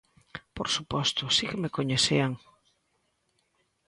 [0.55, 2.31] Por suposto, si que me coñecían.